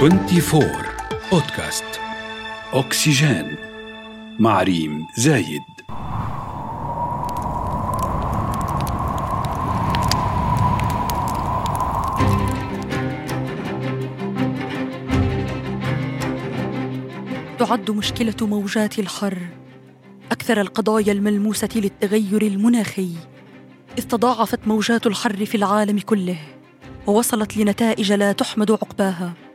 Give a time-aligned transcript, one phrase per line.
[0.00, 0.64] 24
[1.32, 1.84] بودكاست
[2.72, 3.56] أكسجين
[4.38, 5.60] مع ريم زايد
[17.58, 19.38] تعد مشكلة موجات الحر
[20.32, 23.10] أكثر القضايا الملموسة للتغير المناخي.
[23.98, 26.38] اذ تضاعفت موجات الحر في العالم كله.
[27.06, 29.49] ووصلت لنتائج لا تحمد عقباها.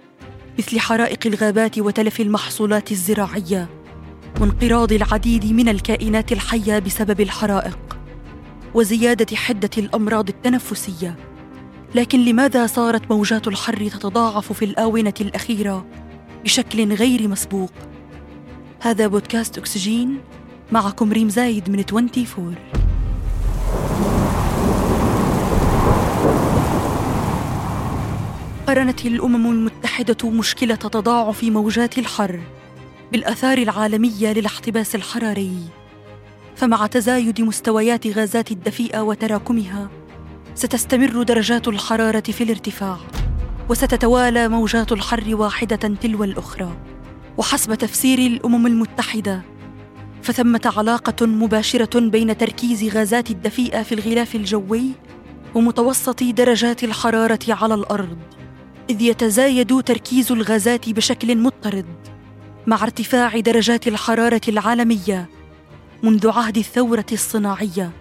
[0.60, 3.70] مثل حرائق الغابات وتلف المحصولات الزراعية
[4.42, 7.98] وانقراض العديد من الكائنات الحية بسبب الحرائق
[8.74, 11.16] وزيادة حدة الأمراض التنفسية.
[11.96, 15.86] لكن لماذا صارت موجات الحر تتضاعف في الآونة الأخيرة
[16.44, 17.72] بشكل غير مسبوق؟
[18.82, 20.18] هذا بودكاست أكسجين
[20.72, 22.56] معكم ريم زايد من 24
[28.68, 32.40] قرنت الأمم المتحدة مشكلة تضاعف موجات الحر
[33.12, 35.58] بالآثار العالمية للاحتباس الحراري.
[36.56, 39.90] فمع تزايد مستويات غازات الدفيئة وتراكمها
[40.56, 42.98] ستستمر درجات الحرارة في الارتفاع
[43.70, 46.78] وستتوالى موجات الحر واحدة تلو الأخرى.
[47.38, 49.42] وحسب تفسير الأمم المتحدة
[50.24, 54.92] فثمة علاقة مباشرة بين تركيز غازات الدفيئة في الغلاف الجوي
[55.56, 58.18] ومتوسط درجات الحرارة على الأرض.
[58.90, 61.86] إذ يتزايد تركيز الغازات بشكل مضطرد
[62.68, 65.30] مع ارتفاع درجات الحرارة العالمية
[66.04, 67.92] منذ عهد الثورة الصناعية.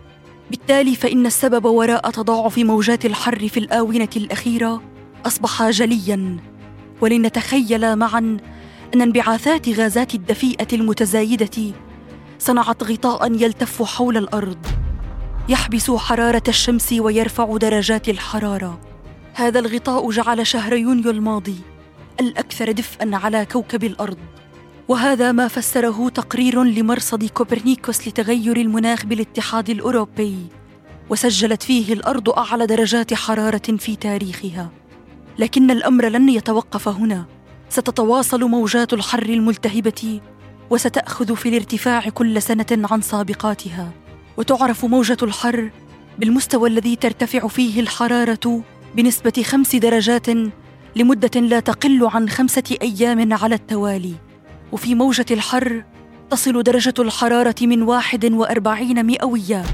[0.50, 4.82] بالتالي فإن السبب وراء تضاعف موجات الحر في الآونة الأخيرة
[5.26, 6.36] أصبح جليا.
[7.00, 8.36] ولنتخيل معا
[8.94, 11.74] أن انبعاثات غازات الدفيئة المتزايدة
[12.38, 14.66] صنعت غطاء يلتف حول الأرض
[15.48, 18.93] يحبس حرارة الشمس ويرفع درجات الحرارة.
[19.36, 21.56] هذا الغطاء جعل شهر يونيو الماضي
[22.20, 24.18] الأكثر دفئا على كوكب الأرض.
[24.88, 30.36] وهذا ما فسره تقرير لمرصد كوبرنيكوس لتغير المناخ بالاتحاد الأوروبي
[31.10, 34.70] وسجلت فيه الأرض أعلى درجات حرارة في تاريخها.
[35.38, 37.24] لكن الأمر لن يتوقف هنا.
[37.68, 40.20] ستتواصل موجات الحر الملتهبة
[40.70, 43.92] وستأخذ في الارتفاع كل سنة عن سابقاتها.
[44.36, 45.70] وتعرف موجة الحر
[46.18, 48.62] بالمستوى الذي ترتفع فيه الحرارة
[48.96, 50.26] بنسبة خمس درجات
[50.96, 54.14] لمدة لا تقل عن خمسة أيام على التوالي.
[54.72, 55.84] وفي موجة الحر
[56.30, 59.64] تصل درجة الحرارة من واحد وأربعين مئوية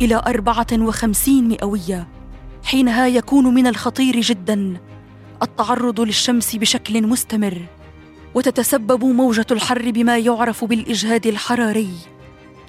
[0.00, 2.08] إلى أربعة وخمسين مئوية
[2.64, 4.76] حينها يكون من الخطير جدا
[5.42, 7.62] التعرض للشمس بشكل مستمر.
[8.34, 11.90] وتتسبب موجة الحر بما يعرف بالإجهاد الحراري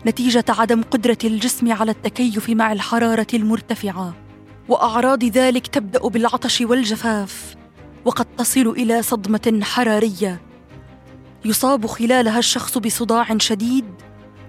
[0.06, 4.27] نتيجة عدم قدرة الجسم على التكيف مع الحرارة المرتفعة.
[4.70, 7.56] وأعراض ذلك تبدأ بالعطش والجفاف
[8.06, 10.42] وقد تصل إلى صدمة حرارية.
[11.46, 13.86] يصاب خلالها الشخص بصداع شديد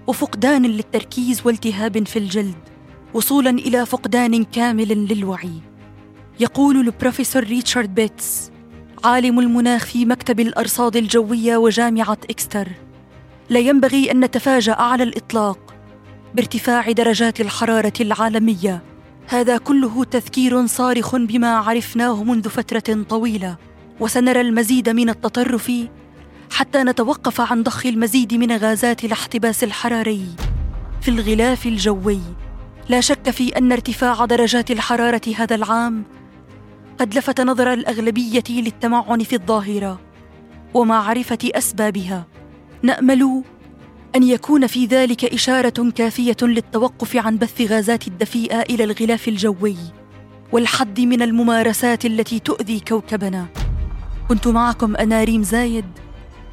[0.07, 2.55] وفقدان للتركيز والتهاب في الجلد
[3.13, 5.61] وصولا إلى فقدان كامل للوعي.
[6.39, 8.51] يقول البروفيسور ريتشارد بيتس
[9.03, 12.67] عالم المناخ في مكتب الأرصاد الجوية وجامعة إكستر
[13.49, 15.75] لا ينبغي أن نتفاجأ على الإطلاق
[16.35, 18.88] بارتفاع درجات الحرارة العالمية.
[19.31, 23.57] هذا كله تذكير صارخ بما عرفناه منذ فترة طويلة.
[23.99, 25.71] وسنرى المزيد من التطرف
[26.51, 30.25] حتى نتوقف عن ضخ المزيد من غازات الاحتباس الحراري
[31.01, 32.19] في الغلاف الجوي.
[32.89, 36.03] لا شك في أن ارتفاع درجات الحرارة هذا العام
[36.99, 39.99] قد لفت نظر الأغلبية للتمعن في الظاهرة
[40.73, 42.25] ومعرفة أسبابها.
[42.83, 43.43] نأمل
[44.15, 49.75] أن يكون في ذلك إشارة كافية للتوقف عن بث غازات الدفيئة إلى الغلاف الجوي
[50.51, 53.47] والحد من الممارسات التي تؤذي كوكبنا.
[54.29, 55.85] كنت معكم أنا ريم زايد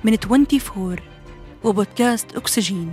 [0.04, 0.96] من 24
[1.64, 2.92] وبودكاست أكسجين.